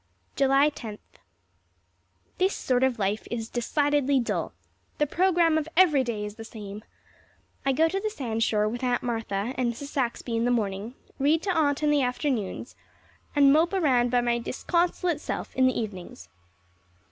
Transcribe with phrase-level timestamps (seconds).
[0.35, 1.19] July Tenth.
[2.39, 4.51] This sort of life is decidedly dull.
[4.97, 6.83] The program of every day is the same.
[7.67, 9.89] I go to the sandshore with Aunt Martha and Mrs.
[9.89, 12.75] Saxby in the morning, read to Aunt in the afternoons,
[13.35, 16.29] and mope around by my disconsolate self in the evenings.